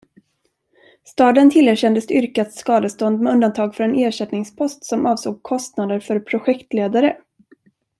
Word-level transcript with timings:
Staden 1.03 1.51
tillerkändes 1.51 2.11
yrkat 2.11 2.53
skadestånd 2.53 3.19
med 3.21 3.33
undantag 3.33 3.75
för 3.75 3.83
en 3.83 3.95
ersättningspost 3.95 4.85
som 4.85 5.05
avsåg 5.05 5.43
kostnader 5.43 5.99
för 5.99 6.19
projektledare. 6.19 7.17